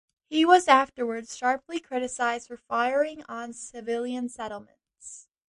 [0.31, 5.27] He was afterwards sharply criticized for firing on civilian settlements.